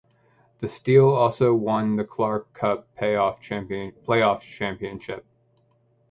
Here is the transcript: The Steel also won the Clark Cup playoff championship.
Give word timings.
The 0.61 0.67
Steel 0.67 1.09
also 1.11 1.53
won 1.53 1.95
the 1.95 2.03
Clark 2.03 2.51
Cup 2.53 2.87
playoff 2.97 3.39
championship. 4.41 5.25